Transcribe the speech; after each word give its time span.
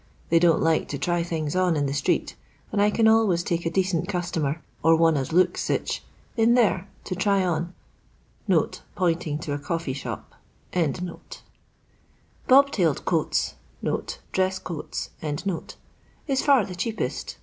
They 0.29 0.39
don't 0.39 0.63
like 0.63 0.87
to 0.87 0.97
try 0.97 1.21
things 1.21 1.55
on 1.55 1.75
in 1.77 1.85
the 1.85 1.93
street, 1.93 2.35
and 2.71 2.81
I 2.81 2.91
c;in 2.91 3.07
always 3.07 3.43
take 3.43 3.67
a 3.67 3.69
decent 3.69 4.07
customer, 4.07 4.63
or 4.81 4.95
one 4.95 5.15
as 5.15 5.31
looks 5.31 5.61
sich, 5.63 6.01
in 6.35 6.55
there, 6.55 6.87
to 7.03 7.13
try 7.13 7.45
on 7.45 7.75
(pointing 8.95 9.37
to 9.37 9.53
a 9.53 9.59
coii^e 9.59 9.93
shop). 9.95 10.33
Bob 12.47 12.71
tailed 12.71 13.05
coats 13.05 13.53
(dres» 13.83 14.57
coats) 14.63 15.11
is 16.27 16.41
far 16.41 16.65
the 16.65 16.75
cheapest. 16.75 17.37